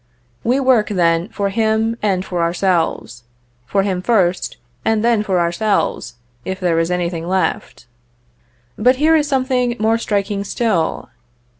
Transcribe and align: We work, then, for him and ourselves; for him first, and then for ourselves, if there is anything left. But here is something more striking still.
We 0.43 0.59
work, 0.59 0.89
then, 0.89 1.29
for 1.29 1.49
him 1.49 1.95
and 2.01 2.25
ourselves; 2.25 3.21
for 3.67 3.83
him 3.83 4.01
first, 4.01 4.57
and 4.83 5.03
then 5.05 5.21
for 5.21 5.39
ourselves, 5.39 6.15
if 6.43 6.59
there 6.59 6.79
is 6.79 6.89
anything 6.89 7.27
left. 7.27 7.85
But 8.79 8.95
here 8.95 9.15
is 9.15 9.27
something 9.27 9.75
more 9.79 9.99
striking 9.99 10.43
still. 10.43 11.09